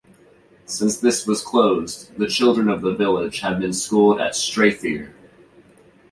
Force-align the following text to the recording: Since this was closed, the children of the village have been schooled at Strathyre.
Since 0.65 0.97
this 0.97 1.27
was 1.27 1.43
closed, 1.43 2.17
the 2.17 2.25
children 2.27 2.69
of 2.69 2.81
the 2.81 2.95
village 2.95 3.41
have 3.41 3.59
been 3.59 3.71
schooled 3.71 4.19
at 4.19 4.33
Strathyre. 4.33 5.11